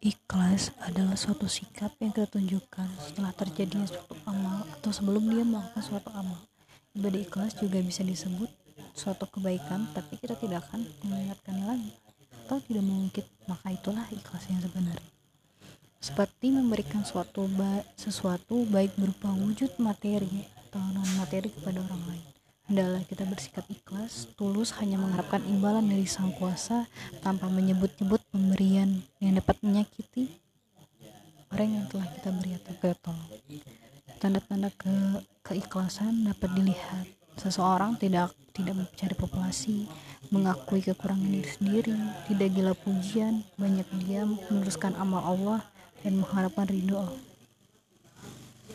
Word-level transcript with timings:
Ikhlas 0.00 0.72
adalah 0.80 1.12
suatu 1.12 1.44
sikap 1.44 1.92
yang 2.00 2.08
kita 2.08 2.24
tunjukkan 2.24 2.88
setelah 3.04 3.36
terjadinya 3.36 3.84
suatu 3.84 4.16
amal 4.24 4.64
atau 4.72 4.88
sebelum 4.96 5.28
dia 5.28 5.44
melakukan 5.44 5.84
suatu 5.84 6.08
amal. 6.16 6.40
Ibadah 6.96 7.20
ikhlas 7.20 7.52
juga 7.60 7.84
bisa 7.84 8.00
disebut 8.00 8.48
suatu 8.96 9.28
kebaikan, 9.28 9.92
tapi 9.92 10.16
kita 10.16 10.40
tidak 10.40 10.64
akan 10.64 10.88
mengingatkannya 11.04 11.66
lagi 11.68 11.92
atau 12.32 12.64
tidak 12.64 12.80
mengungkit, 12.80 13.28
maka 13.44 13.76
itulah 13.76 14.08
ikhlas 14.08 14.48
yang 14.48 14.64
sebenarnya. 14.64 15.12
Seperti 16.00 16.48
memberikan 16.48 17.04
suatu 17.04 17.44
ba 17.52 17.84
sesuatu 18.00 18.64
baik 18.72 18.96
berupa 18.96 19.28
wujud 19.36 19.76
materi 19.84 20.48
atau 20.64 20.80
non 20.96 21.12
materi 21.20 21.52
kepada 21.52 21.76
orang 21.76 22.16
lain. 22.16 22.30
Hendaklah 22.70 23.02
kita 23.02 23.26
bersikap 23.26 23.66
ikhlas, 23.66 24.30
tulus 24.38 24.70
hanya 24.78 24.94
mengharapkan 24.94 25.42
imbalan 25.42 25.90
dari 25.90 26.06
Sang 26.06 26.30
Kuasa 26.30 26.86
tanpa 27.18 27.50
menyebut-nyebut 27.50 28.22
pemberian 28.30 29.02
yang 29.18 29.34
dapat 29.34 29.58
menyakiti 30.10 30.42
orang 31.50 31.70
yang 31.70 31.86
telah 31.86 32.08
kita 32.10 32.30
beri 32.34 32.52
atau 32.58 32.74
tolong. 32.98 33.30
Tanda-tanda 34.18 34.68
ke 34.74 34.92
keikhlasan 35.46 36.26
dapat 36.26 36.50
dilihat. 36.54 37.06
Seseorang 37.38 37.96
tidak 37.96 38.34
tidak 38.50 38.74
mencari 38.74 39.14
populasi, 39.14 39.86
mengakui 40.34 40.82
kekurangan 40.82 41.30
diri 41.30 41.46
sendiri, 41.48 41.96
tidak 42.26 42.48
gila 42.52 42.74
pujian, 42.74 43.46
banyak 43.54 43.86
diam, 44.02 44.36
meneruskan 44.50 44.92
amal 44.98 45.22
Allah, 45.22 45.60
dan 46.02 46.20
mengharapkan 46.20 46.68
ridho 46.68 47.29